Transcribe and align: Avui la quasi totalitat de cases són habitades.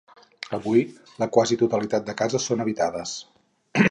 Avui 0.57 0.79
la 1.23 1.27
quasi 1.35 1.59
totalitat 1.63 2.09
de 2.09 2.17
cases 2.23 2.49
són 2.51 2.65
habitades. 2.65 3.17